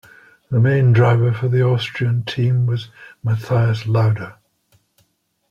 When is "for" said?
1.31-1.47